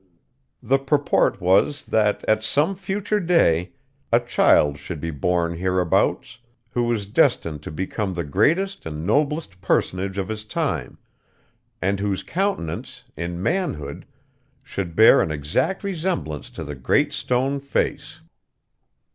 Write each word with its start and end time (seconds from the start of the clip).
The 0.63 0.79
purport 0.79 1.39
was, 1.39 1.83
that, 1.85 2.25
at 2.27 2.41
some 2.41 2.73
future 2.73 3.19
day, 3.19 3.73
a 4.11 4.19
child 4.19 4.79
should 4.79 4.99
be 4.99 5.11
born 5.11 5.55
hereabouts, 5.57 6.39
who 6.71 6.85
was 6.85 7.05
destined 7.05 7.61
to 7.61 7.71
become 7.71 8.15
the 8.15 8.23
greatest 8.23 8.87
and 8.87 9.05
noblest 9.05 9.61
personage 9.61 10.17
of 10.17 10.27
his 10.27 10.43
time, 10.43 10.97
and 11.83 11.99
whose 11.99 12.23
countenance, 12.23 13.03
in 13.15 13.43
manhood, 13.43 14.07
should 14.63 14.95
bear 14.95 15.21
an 15.21 15.29
exact 15.29 15.83
resemblance 15.83 16.49
to 16.49 16.63
the 16.63 16.73
Great 16.73 17.13
Stone 17.13 17.59
Face. 17.59 18.21